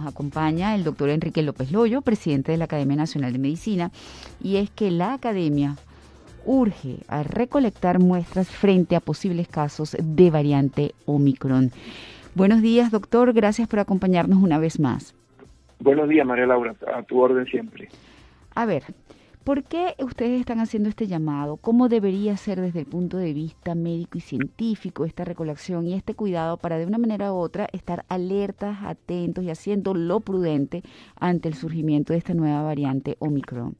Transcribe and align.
nos 0.00 0.12
acompaña 0.12 0.74
el 0.74 0.84
doctor 0.84 1.10
Enrique 1.10 1.42
López 1.42 1.70
Loyo, 1.72 2.00
presidente 2.00 2.52
de 2.52 2.58
la 2.58 2.64
Academia 2.64 2.96
Nacional 2.96 3.32
de 3.32 3.38
Medicina, 3.38 3.90
y 4.42 4.56
es 4.56 4.70
que 4.70 4.90
la 4.90 5.14
academia 5.14 5.76
urge 6.46 7.00
a 7.08 7.22
recolectar 7.22 7.98
muestras 7.98 8.48
frente 8.48 8.96
a 8.96 9.00
posibles 9.00 9.48
casos 9.48 9.96
de 10.00 10.30
variante 10.30 10.94
Omicron. 11.06 11.70
Buenos 12.34 12.62
días, 12.62 12.90
doctor. 12.90 13.32
Gracias 13.32 13.68
por 13.68 13.78
acompañarnos 13.78 14.42
una 14.42 14.58
vez 14.58 14.80
más. 14.80 15.14
Buenos 15.80 16.08
días, 16.08 16.26
María 16.26 16.46
Laura. 16.46 16.74
A 16.94 17.02
tu 17.02 17.20
orden 17.20 17.44
siempre. 17.46 17.88
A 18.54 18.64
ver, 18.64 18.84
¿por 19.44 19.64
qué 19.64 19.94
ustedes 19.98 20.40
están 20.40 20.60
haciendo 20.60 20.88
este 20.88 21.06
llamado? 21.06 21.56
¿Cómo 21.56 21.88
debería 21.88 22.36
ser 22.36 22.60
desde 22.60 22.80
el 22.80 22.86
punto 22.86 23.16
de 23.16 23.32
vista 23.32 23.74
médico 23.74 24.18
y 24.18 24.20
científico 24.20 25.04
esta 25.04 25.24
recolección 25.24 25.86
y 25.86 25.94
este 25.94 26.14
cuidado 26.14 26.56
para 26.56 26.78
de 26.78 26.86
una 26.86 26.98
manera 26.98 27.32
u 27.32 27.36
otra 27.36 27.66
estar 27.72 28.04
alertas, 28.08 28.78
atentos 28.84 29.44
y 29.44 29.50
haciendo 29.50 29.94
lo 29.94 30.20
prudente 30.20 30.82
ante 31.18 31.48
el 31.48 31.54
surgimiento 31.54 32.12
de 32.12 32.18
esta 32.18 32.34
nueva 32.34 32.62
variante 32.62 33.16
Omicron? 33.18 33.74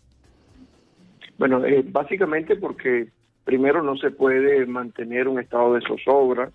Bueno, 1.39 1.65
eh, 1.65 1.85
básicamente 1.91 2.57
porque 2.57 3.09
primero 3.45 3.83
no 3.83 3.97
se 3.97 4.11
puede 4.11 4.67
mantener 4.67 5.29
un 5.29 5.41
estado 5.41 5.75
de 5.75 5.81
zozobra 5.83 6.51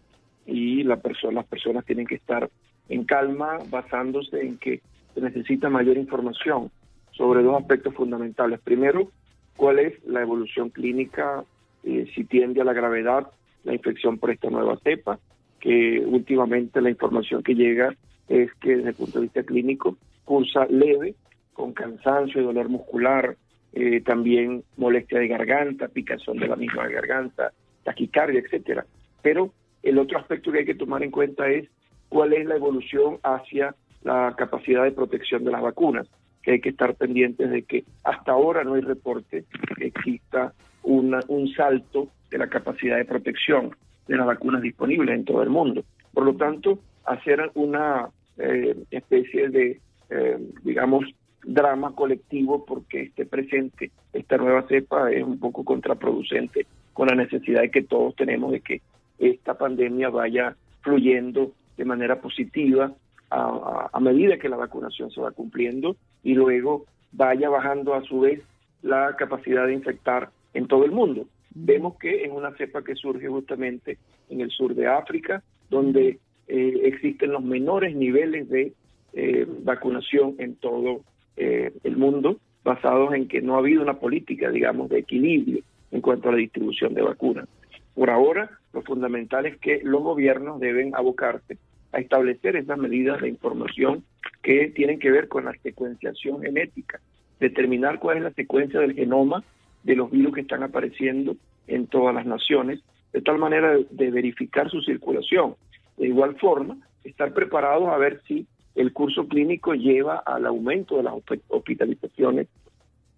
y 0.46 0.84
la 0.84 1.00
las 1.32 1.46
personas 1.46 1.86
tienen 1.86 2.06
que 2.06 2.16
estar 2.16 2.50
en 2.90 3.04
calma 3.04 3.58
basándose 3.70 4.42
en 4.42 4.58
que 4.58 4.82
se 5.14 5.22
necesita 5.22 5.70
mayor 5.70 5.98
información 5.98 6.70
sobre 7.16 7.44
dos 7.44 7.62
aspectos 7.62 7.94
fundamentales. 7.94 8.60
Primero, 8.62 9.12
cuál 9.56 9.80
es 9.80 10.04
la 10.06 10.22
evolución 10.22 10.70
clínica, 10.70 11.44
eh, 11.84 12.08
si 12.14 12.24
tiende 12.26 12.62
a 12.62 12.66
la 12.66 12.74
gravedad 12.74 13.28
la 13.64 13.74
infección 13.74 14.18
por 14.18 14.32
esta 14.32 14.50
nueva 14.50 14.78
cepa, 14.84 15.20
que 15.60 16.04
últimamente 16.06 16.82
la 16.82 16.90
información 16.90 17.42
que 17.42 17.56
llega 17.56 17.96
es 18.28 18.54
que 18.56 18.78
desde 18.78 18.90
el 18.90 18.96
punto 18.96 19.20
de 19.20 19.26
vista 19.26 19.44
clínico 19.44 19.98
cursa 20.24 20.66
leve, 20.66 21.16
con 21.54 21.74
cansancio 21.74 22.42
y 22.42 22.46
dolor 22.46 22.70
muscular, 22.70 23.38
eh, 23.74 24.02
también 24.02 24.64
molestia 24.78 25.20
de 25.20 25.28
garganta, 25.28 25.88
picazón 25.88 26.38
de 26.38 26.48
la 26.48 26.56
misma 26.56 26.88
garganta, 26.88 27.52
taquicardia, 27.84 28.40
etcétera. 28.40 28.86
Pero 29.22 29.52
el 29.84 29.98
otro 30.00 30.18
aspecto 30.20 30.52
que 30.52 30.60
hay 30.60 30.66
que 30.66 30.76
tomar 30.76 31.04
en 31.04 31.12
cuenta 31.12 31.48
es 31.48 31.70
cuál 32.10 32.34
es 32.34 32.46
la 32.46 32.56
evolución 32.56 33.20
hacia 33.24 33.76
la 34.04 34.34
capacidad 34.38 34.84
de 34.84 34.92
protección 34.92 35.44
de 35.44 35.52
las 35.52 35.62
vacunas, 35.62 36.08
que 36.46 36.52
hay 36.52 36.62
que 36.62 36.70
estar 36.70 36.94
pendientes 36.94 37.50
de 37.50 37.64
que 37.64 37.84
hasta 38.04 38.32
ahora 38.32 38.64
no 38.64 38.76
hay 38.76 38.82
reporte 38.82 39.46
que 39.76 39.88
exista 39.88 40.54
una, 40.84 41.20
un 41.28 41.48
salto 41.50 42.10
de 42.30 42.38
la 42.38 42.48
capacidad 42.48 42.98
de 42.98 43.06
protección 43.06 43.76
de 44.08 44.16
las 44.16 44.28
vacunas 44.28 44.62
disponibles 44.62 45.16
en 45.16 45.26
todo 45.26 45.42
el 45.42 45.50
mundo. 45.50 45.84
Por 46.14 46.24
lo 46.24 46.36
tanto, 46.36 46.78
hacer 47.04 47.50
una 47.56 48.10
eh, 48.38 48.76
especie 48.92 49.50
de, 49.50 49.80
eh, 50.12 50.38
digamos, 50.64 51.06
drama 51.44 51.96
colectivo 51.96 52.64
porque 52.64 53.02
esté 53.02 53.26
presente 53.26 53.90
esta 54.14 54.38
nueva 54.38 54.68
cepa 54.68 55.12
es 55.12 55.24
un 55.24 55.40
poco 55.40 55.64
contraproducente 55.64 56.68
con 56.94 57.08
la 57.08 57.16
necesidad 57.16 57.64
que 57.72 57.82
todos 57.82 58.16
tenemos 58.16 58.52
de 58.52 58.62
que 58.62 58.82
esta 59.18 59.56
pandemia 59.56 60.10
vaya 60.10 60.56
fluyendo 60.82 61.54
de 61.76 61.86
manera 61.86 62.22
positiva 62.22 62.92
a, 63.32 64.00
medida 64.00 64.38
que 64.38 64.50
la 64.50 64.56
vacunación 64.56 65.12
se 65.12 65.20
va 65.20 65.32
cumpliendo 65.32 65.96
y 66.26 66.34
luego 66.34 66.86
vaya 67.14 67.50
bajando 67.50 67.94
a 67.94 68.02
su 68.02 68.20
vez 68.20 68.42
la 68.82 69.16
capacidad 69.16 69.68
de 69.68 69.74
infectar 69.74 70.30
en 70.54 70.68
todo 70.68 70.84
el 70.84 70.92
mundo. 70.92 71.28
Vemos 71.54 71.98
que 71.98 72.26
es 72.26 72.32
una 72.32 72.52
cepa 72.58 72.84
que 72.84 72.96
surge 72.96 73.28
justamente 73.28 73.98
en 74.30 74.42
el 74.42 74.50
sur 74.50 74.76
de 74.76 74.88
África, 74.88 75.44
donde 75.70 76.20
eh, 76.48 76.82
existen 76.84 77.32
los 77.32 77.44
menores 77.44 77.96
niveles 77.96 78.50
de 78.50 78.74
eh, 79.14 79.48
vacunación 79.64 80.36
en 80.40 80.56
todo 80.56 81.02
eh, 81.38 81.72
el 81.84 81.96
mundo 81.96 82.38
basados 82.64 83.14
en 83.14 83.28
que 83.28 83.42
no 83.42 83.56
ha 83.56 83.60
habido 83.60 83.84
una 83.84 84.00
política, 84.00 84.50
digamos, 84.50 84.90
de 84.90 85.00
equilibrio 85.00 85.62
en 85.92 86.02
cuanto 86.02 86.30
a 86.30 86.32
la 86.32 86.40
distribución 86.40 86.96
de 86.96 87.04
vacunas. 87.04 87.48
Por 87.94 88.10
ahora, 88.10 88.50
lo 88.74 88.82
fundamental 88.82 89.46
es 89.46 89.58
que 89.58 89.82
los 89.84 90.02
gobiernos 90.02 90.60
deben 90.60 90.96
abocarse 90.96 91.58
a 91.92 92.00
establecer 92.00 92.56
esas 92.56 92.78
medidas 92.78 93.22
de 93.22 93.30
información 93.30 94.04
que 94.42 94.68
tienen 94.70 95.00
que 95.00 95.12
ver 95.12 95.28
con 95.28 95.46
la 95.46 95.54
secuenciación 95.64 96.42
genética, 96.42 97.00
determinar 97.40 98.00
cuál 98.00 98.18
es 98.18 98.24
la 98.24 98.34
secuencia 98.34 98.80
del 98.80 98.94
genoma 98.94 99.44
de 99.84 99.96
los 99.96 100.12
virus 100.12 100.34
que 100.36 100.42
están 100.42 100.64
apareciendo 100.64 101.36
en 101.68 101.88
todas 101.88 102.14
las 102.14 102.26
naciones, 102.26 102.82
de 103.14 103.22
tal 103.22 103.38
manera 103.38 103.78
de 103.90 104.12
verificar 104.12 104.70
su 104.70 104.82
circulación. 104.82 105.56
De 105.98 106.08
igual 106.08 106.36
forma, 106.38 106.78
estar 107.04 107.34
preparados 107.34 107.88
a 107.90 107.98
ver 107.98 108.22
si 108.28 108.48
el 108.76 108.92
curso 108.92 109.28
clínico 109.28 109.74
lleva 109.74 110.18
al 110.18 110.46
aumento 110.46 110.98
de 110.98 111.04
las 111.04 111.14
hospitalizaciones 111.48 112.48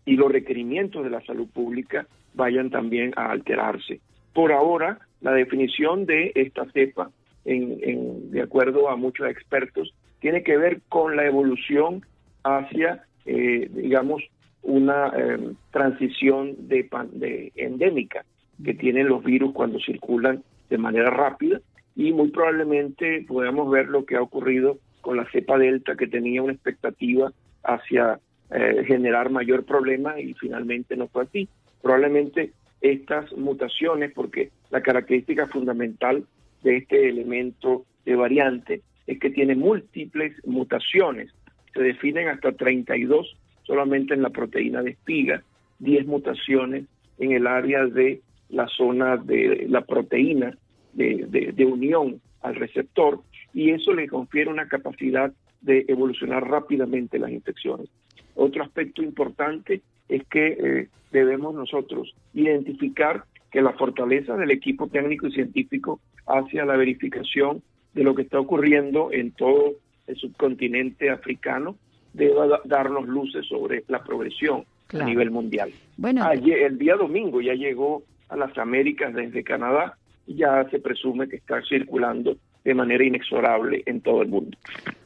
y 0.06 0.16
los 0.16 0.31
requerimientos 0.31 1.03
de 1.03 1.09
la 1.09 1.22
salud 1.22 1.47
pública 1.47 2.07
vayan 2.33 2.69
también 2.69 3.11
a 3.16 3.31
alterarse. 3.31 4.00
Por 4.33 4.51
ahora, 4.51 5.00
la 5.22 5.31
definición 5.31 6.06
de 6.06 6.31
esta 6.35 6.66
cepa, 6.72 7.09
en, 7.47 8.31
de 8.31 8.41
acuerdo 8.41 8.89
a 8.89 8.95
muchos 8.95 9.27
expertos, 9.29 9.93
tiene 10.19 10.43
que 10.43 10.57
ver 10.57 10.81
con 10.89 11.15
la 11.15 11.25
evolución 11.25 12.05
hacia, 12.43 13.03
eh, 13.25 13.69
digamos, 13.73 14.23
una 14.63 15.09
em, 15.15 15.55
transición 15.71 16.67
de, 16.67 16.89
de 17.13 17.51
endémica 17.55 18.25
que 18.63 18.73
tienen 18.73 19.07
los 19.07 19.23
virus 19.23 19.53
cuando 19.53 19.79
circulan 19.79 20.43
de 20.69 20.77
manera 20.77 21.09
rápida 21.09 21.61
y 21.95 22.11
muy 22.11 22.29
probablemente 22.29 23.25
podamos 23.27 23.71
ver 23.71 23.87
lo 23.87 24.05
que 24.05 24.17
ha 24.17 24.21
ocurrido 24.21 24.77
con 25.01 25.17
la 25.17 25.25
cepa 25.31 25.57
delta 25.57 25.95
que 25.95 26.07
tenía 26.07 26.43
una 26.43 26.53
expectativa 26.53 27.31
hacia 27.63 28.19
eh, 28.51 28.83
generar 28.85 29.29
mayor 29.29 29.63
problema 29.63 30.19
y 30.19 30.33
finalmente 30.33 30.95
no 30.95 31.07
fue 31.07 31.23
así. 31.23 31.47
Probablemente 31.81 32.51
estas 32.81 33.31
mutaciones, 33.33 34.11
porque 34.13 34.51
la 34.69 34.81
característica 34.81 35.47
fundamental 35.47 36.25
de 36.63 36.78
este 36.78 37.09
elemento 37.09 37.85
de 38.06 38.16
variante 38.16 38.81
es 39.06 39.19
que 39.19 39.29
tiene 39.29 39.56
múltiples 39.56 40.34
mutaciones, 40.45 41.34
se 41.73 41.81
definen 41.81 42.28
hasta 42.28 42.51
32 42.51 43.38
solamente 43.63 44.13
en 44.13 44.22
la 44.22 44.29
proteína 44.29 44.81
de 44.81 44.91
espiga, 44.91 45.44
10 45.79 46.07
mutaciones 46.07 46.85
en 47.19 47.31
el 47.31 47.47
área 47.47 47.85
de 47.85 48.22
la 48.50 48.68
zona 48.68 49.18
de 49.18 49.66
la 49.69 49.81
proteína 49.81 50.57
de, 50.94 51.53
de 51.53 51.66
unión 51.66 52.22
al 52.41 52.56
receptor 52.56 53.22
y 53.53 53.72
eso 53.72 53.94
le 53.94 54.07
confiere 54.07 54.50
una 54.50 54.68
capacidad 54.68 55.31
de 55.62 55.85
evolucionar 55.88 56.47
rápidamente 56.47 57.19
las 57.19 57.31
infecciones. 57.31 57.89
Otro 58.35 58.63
aspecto 58.63 59.01
importante 59.01 59.81
es 60.07 60.25
que 60.28 60.47
eh, 60.47 60.88
debemos 61.12 61.56
nosotros 61.56 62.13
identificar 62.34 63.24
que 63.51 63.62
la 63.62 63.74
fortaleza 63.74 64.35
del 64.35 64.51
equipo 64.51 64.88
técnico 64.88 65.28
y 65.28 65.31
científico 65.31 66.00
hacia 66.27 66.65
la 66.65 66.75
verificación 66.75 67.61
de 67.93 68.03
lo 68.03 68.15
que 68.15 68.21
está 68.23 68.39
ocurriendo 68.39 69.09
en 69.11 69.31
todo 69.31 69.73
el 70.07 70.15
subcontinente 70.15 71.09
africano 71.09 71.75
deba 72.13 72.61
darnos 72.65 73.07
luces 73.07 73.45
sobre 73.45 73.83
la 73.88 74.03
progresión 74.03 74.65
a 74.93 75.03
nivel 75.03 75.31
mundial. 75.31 75.71
Bueno, 75.97 76.23
Ayer, 76.23 76.63
el 76.63 76.77
día 76.77 76.95
domingo 76.95 77.41
ya 77.41 77.53
llegó 77.53 78.03
a 78.29 78.38
las 78.38 78.57
Américas 78.57 79.13
desde 79.13 79.43
Canadá 79.43 79.97
y 80.25 80.35
ya 80.35 80.67
se 80.69 80.79
presume 80.79 81.27
que 81.27 81.38
está 81.38 81.61
circulando 81.61 82.38
de 82.63 82.73
manera 82.73 83.03
inexorable 83.03 83.83
en 83.85 84.01
todo 84.01 84.21
el 84.21 84.29
mundo. 84.29 84.57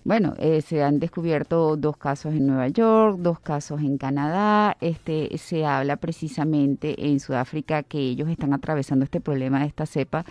Bueno, 0.03 0.33
eh, 0.39 0.63
se 0.63 0.81
han 0.81 0.99
descubierto 0.99 1.77
dos 1.77 1.95
casos 1.95 2.33
en 2.33 2.47
Nueva 2.47 2.67
York, 2.69 3.19
dos 3.19 3.39
casos 3.39 3.81
en 3.81 3.99
Canadá. 3.99 4.75
Este 4.81 5.37
se 5.37 5.63
habla 5.63 5.97
precisamente 5.97 7.07
en 7.07 7.19
Sudáfrica 7.19 7.83
que 7.83 7.99
ellos 7.99 8.27
están 8.27 8.51
atravesando 8.51 9.05
este 9.05 9.21
problema 9.21 9.59
de 9.59 9.67
esta 9.67 9.85
cepa, 9.85 10.25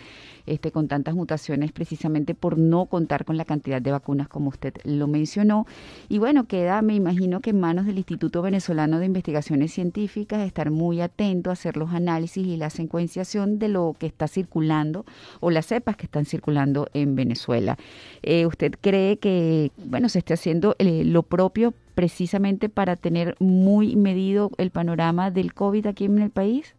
este 0.47 0.73
con 0.73 0.89
tantas 0.89 1.15
mutaciones 1.15 1.71
precisamente 1.71 2.35
por 2.35 2.59
no 2.59 2.87
contar 2.87 3.25
con 3.25 3.37
la 3.37 3.45
cantidad 3.45 3.81
de 3.81 3.93
vacunas 3.93 4.27
como 4.27 4.49
usted 4.49 4.75
lo 4.83 5.07
mencionó. 5.07 5.69
Y 6.09 6.19
bueno, 6.19 6.49
queda, 6.49 6.83
me 6.83 6.97
imagino 6.97 7.39
que 7.39 7.51
en 7.51 7.61
manos 7.61 7.87
del 7.87 7.99
Instituto 7.99 8.43
Venezolano 8.43 8.99
de 8.99 9.07
Investigaciones 9.07 9.73
Científicas 9.73 10.45
estar 10.45 10.73
muy 10.73 11.01
atento 11.01 11.49
a 11.49 11.53
hacer 11.53 11.77
los 11.77 11.91
análisis 11.93 12.45
y 12.45 12.57
la 12.57 12.71
secuenciación 12.71 13.61
de 13.61 13.69
lo 13.69 13.95
que 13.97 14.07
está 14.07 14.27
circulando 14.27 15.05
o 15.39 15.53
las 15.53 15.67
cepas 15.67 15.97
que 15.97 16.07
están 16.07 16.25
circulando 16.25 16.89
en 16.93 17.15
Venezuela. 17.15 17.79
Eh, 18.23 18.47
¿Usted 18.47 18.75
cree 18.81 19.19
que, 19.19 19.60
bueno, 19.77 20.09
se 20.09 20.21
esté 20.21 20.35
haciendo 20.35 20.75
eh, 20.79 21.05
lo 21.05 21.23
propio 21.23 21.75
precisamente 21.95 22.69
para 22.69 22.97
tener 22.97 23.35
muy 23.41 23.97
medido 23.97 24.51
el 24.59 24.71
panorama 24.71 25.31
del 25.31 25.53
COVID 25.53 25.87
aquí 25.87 26.05
en 26.07 26.21
el 26.21 26.31
país? 26.31 26.75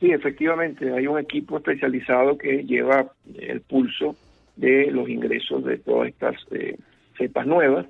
Sí, 0.00 0.10
efectivamente, 0.10 0.92
hay 0.92 1.06
un 1.06 1.18
equipo 1.18 1.56
especializado 1.56 2.36
que 2.36 2.64
lleva 2.64 3.12
el 3.34 3.60
pulso 3.62 4.16
de 4.56 4.90
los 4.90 5.08
ingresos 5.08 5.64
de 5.64 5.78
todas 5.78 6.08
estas 6.08 6.36
eh, 6.50 6.76
cepas 7.16 7.46
nuevas. 7.46 7.86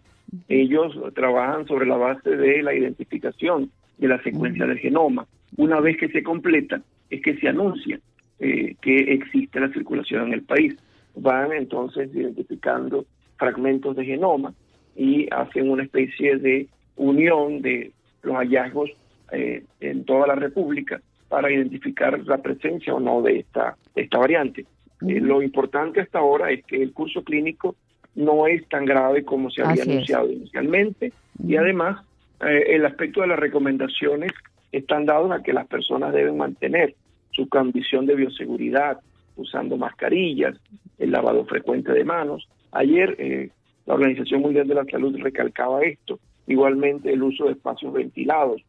Ellos 0.48 0.96
trabajan 1.14 1.66
sobre 1.66 1.86
la 1.86 1.96
base 1.96 2.30
de 2.30 2.62
la 2.62 2.74
identificación 2.74 3.70
de 3.98 4.08
la 4.08 4.22
secuencia 4.22 4.66
del 4.66 4.78
genoma. 4.78 5.26
Una 5.56 5.80
vez 5.80 5.96
que 5.96 6.08
se 6.08 6.22
completa, 6.22 6.80
es 7.10 7.22
que 7.22 7.36
se 7.36 7.48
anuncia 7.48 8.00
que 8.38 9.14
existe 9.14 9.60
la 9.60 9.72
circulación 9.72 10.26
en 10.26 10.32
el 10.34 10.42
país 10.42 10.76
van 11.14 11.52
entonces 11.52 12.10
identificando 12.14 13.06
fragmentos 13.44 13.94
de 13.94 14.06
genoma 14.06 14.54
y 14.96 15.28
hacen 15.30 15.68
una 15.68 15.82
especie 15.82 16.36
de 16.36 16.66
unión 16.96 17.60
de 17.60 17.92
los 18.22 18.36
hallazgos 18.36 18.90
eh, 19.32 19.64
en 19.80 20.04
toda 20.04 20.26
la 20.26 20.34
República 20.34 21.02
para 21.28 21.52
identificar 21.52 22.18
la 22.24 22.38
presencia 22.38 22.94
o 22.94 23.00
no 23.00 23.20
de 23.20 23.40
esta, 23.40 23.76
esta 23.94 24.18
variante. 24.18 24.62
Eh, 25.06 25.20
lo 25.20 25.42
importante 25.42 26.00
hasta 26.00 26.20
ahora 26.20 26.50
es 26.50 26.64
que 26.64 26.82
el 26.82 26.92
curso 26.92 27.22
clínico 27.22 27.76
no 28.14 28.46
es 28.46 28.66
tan 28.68 28.86
grave 28.86 29.24
como 29.24 29.50
se 29.50 29.62
había 29.62 29.82
anunciado 29.82 30.30
inicialmente 30.30 31.12
y 31.46 31.56
además 31.56 32.02
eh, 32.40 32.76
el 32.76 32.86
aspecto 32.86 33.20
de 33.20 33.26
las 33.26 33.38
recomendaciones 33.38 34.32
están 34.72 35.04
dados 35.04 35.30
a 35.32 35.42
que 35.42 35.52
las 35.52 35.66
personas 35.66 36.14
deben 36.14 36.38
mantener 36.38 36.94
su 37.32 37.46
condición 37.48 38.06
de 38.06 38.14
bioseguridad 38.14 39.00
usando 39.36 39.76
mascarillas, 39.76 40.56
el 40.98 41.10
lavado 41.10 41.44
frecuente 41.44 41.92
de 41.92 42.04
manos. 42.04 42.48
Ayer 42.74 43.14
eh, 43.18 43.50
la 43.86 43.94
Organización 43.94 44.42
Mundial 44.42 44.66
de 44.66 44.74
la 44.74 44.84
Salud 44.84 45.16
recalcaba 45.18 45.82
esto, 45.82 46.18
igualmente 46.46 47.12
el 47.12 47.22
uso 47.22 47.46
de 47.46 47.52
espacios 47.52 47.92
ventilados 47.92 48.62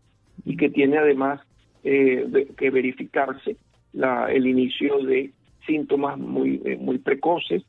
y 0.46 0.56
que 0.56 0.70
tiene 0.70 0.98
además 0.98 1.42
eh, 1.84 2.48
que 2.56 2.70
verificarse 2.70 3.58
la, 3.94 4.32
el 4.32 4.46
inicio 4.46 5.00
de 5.00 5.32
síntomas 5.66 6.20
muy, 6.20 6.62
eh, 6.66 6.78
muy 6.78 7.00
precoces, 7.00 7.64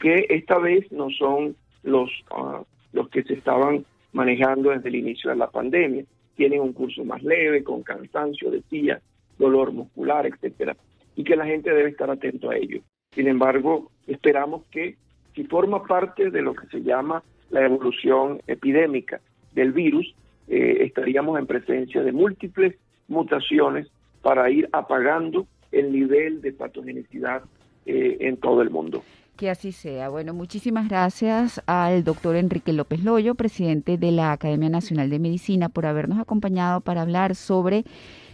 que 0.00 0.26
esta 0.28 0.58
vez 0.58 0.90
no 0.90 1.08
son 1.10 1.54
los, 1.84 2.10
ah, 2.32 2.62
los 2.92 3.08
que 3.08 3.22
se 3.22 3.34
estaban 3.34 3.84
manejando 4.12 4.70
desde 4.70 4.88
el 4.88 4.96
inicio 4.96 5.30
de 5.30 5.36
la 5.36 5.50
pandemia. 5.50 6.04
Tienen 6.34 6.60
un 6.60 6.72
curso 6.72 7.04
más 7.04 7.22
leve, 7.22 7.62
con 7.62 7.82
cansancio, 7.82 8.50
decía, 8.50 9.00
dolor 9.38 9.72
muscular, 9.72 10.26
etcétera, 10.26 10.76
y 11.14 11.22
que 11.22 11.36
la 11.36 11.46
gente 11.46 11.72
debe 11.72 11.90
estar 11.90 12.10
atento 12.10 12.50
a 12.50 12.56
ello. 12.56 12.80
Sin 13.12 13.28
embargo, 13.28 13.90
esperamos 14.06 14.64
que 14.70 14.96
si 15.36 15.44
forma 15.44 15.84
parte 15.84 16.30
de 16.30 16.42
lo 16.42 16.54
que 16.54 16.66
se 16.68 16.82
llama 16.82 17.22
la 17.50 17.64
evolución 17.64 18.40
epidémica 18.46 19.20
del 19.54 19.72
virus, 19.72 20.14
eh, 20.48 20.78
estaríamos 20.80 21.38
en 21.38 21.46
presencia 21.46 22.02
de 22.02 22.10
múltiples 22.10 22.74
mutaciones 23.06 23.86
para 24.22 24.50
ir 24.50 24.68
apagando 24.72 25.46
el 25.70 25.92
nivel 25.92 26.40
de 26.40 26.52
patogenicidad 26.52 27.42
eh, 27.84 28.16
en 28.20 28.38
todo 28.38 28.62
el 28.62 28.70
mundo. 28.70 29.02
Que 29.36 29.50
así 29.50 29.70
sea. 29.70 30.08
Bueno, 30.08 30.32
muchísimas 30.32 30.88
gracias 30.88 31.62
al 31.66 32.02
doctor 32.02 32.36
Enrique 32.36 32.72
López 32.72 33.04
Loyo, 33.04 33.34
presidente 33.34 33.98
de 33.98 34.10
la 34.10 34.32
Academia 34.32 34.70
Nacional 34.70 35.10
de 35.10 35.18
Medicina, 35.18 35.68
por 35.68 35.84
habernos 35.84 36.18
acompañado 36.18 36.80
para 36.80 37.02
hablar 37.02 37.34
sobre 37.34 37.84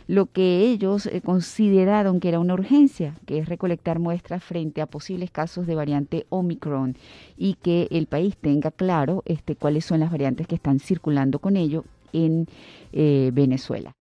lo 0.06 0.26
que 0.26 0.62
ellos 0.62 1.06
eh, 1.06 1.20
consideraron 1.20 2.20
que 2.20 2.28
era 2.28 2.38
una 2.40 2.54
urgencia, 2.54 3.14
que 3.26 3.38
es 3.38 3.48
recolectar 3.48 3.98
muestras 3.98 4.42
frente 4.42 4.80
a 4.80 4.86
posibles 4.86 5.30
casos 5.30 5.66
de 5.66 5.74
variante 5.74 6.26
Omicron 6.28 6.96
y 7.36 7.54
que 7.54 7.88
el 7.90 8.06
país 8.06 8.36
tenga 8.36 8.70
claro 8.70 9.22
este, 9.26 9.56
cuáles 9.56 9.84
son 9.84 10.00
las 10.00 10.10
variantes 10.10 10.46
que 10.46 10.54
están 10.54 10.80
circulando 10.80 11.38
con 11.38 11.56
ello 11.56 11.84
en 12.12 12.46
eh, 12.92 13.30
Venezuela. 13.32 13.94